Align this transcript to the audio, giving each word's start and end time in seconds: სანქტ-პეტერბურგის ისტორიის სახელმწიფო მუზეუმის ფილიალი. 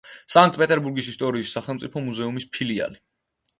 სანქტ-პეტერბურგის 0.35 1.09
ისტორიის 1.11 1.53
სახელმწიფო 1.59 2.05
მუზეუმის 2.09 2.51
ფილიალი. 2.59 3.01